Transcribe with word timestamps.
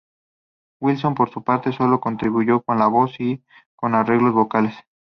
Wilson, 0.81 1.13
por 1.13 1.29
su 1.29 1.43
parte, 1.43 1.71
solo 1.73 1.99
contribuyó 1.99 2.61
con 2.61 2.79
la 2.79 2.87
voz 2.87 3.19
y 3.19 3.43
con 3.75 3.93
arreglos 3.93 4.33
vocales. 4.33 4.73